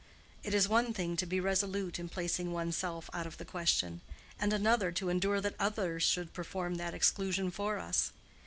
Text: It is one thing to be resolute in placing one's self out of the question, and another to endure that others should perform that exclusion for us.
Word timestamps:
It 0.43 0.55
is 0.55 0.67
one 0.67 0.93
thing 0.95 1.15
to 1.17 1.27
be 1.27 1.39
resolute 1.39 1.99
in 1.99 2.09
placing 2.09 2.51
one's 2.51 2.75
self 2.75 3.07
out 3.13 3.27
of 3.27 3.37
the 3.37 3.45
question, 3.45 4.01
and 4.39 4.51
another 4.51 4.91
to 4.93 5.09
endure 5.09 5.39
that 5.41 5.53
others 5.59 6.01
should 6.01 6.33
perform 6.33 6.77
that 6.77 6.95
exclusion 6.95 7.51
for 7.51 7.77
us. 7.77 8.11